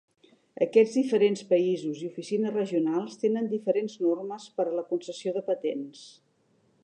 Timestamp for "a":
4.71-4.75